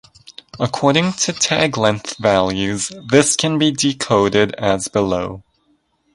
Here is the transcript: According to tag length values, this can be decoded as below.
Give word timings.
According 0.59 1.13
to 1.19 1.31
tag 1.33 1.77
length 1.77 2.17
values, 2.17 2.91
this 3.11 3.35
can 3.35 3.59
be 3.59 3.69
decoded 3.69 4.51
as 4.55 4.87
below. 4.87 5.43